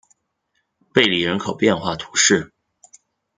[0.91, 2.55] 贝里人口变化图示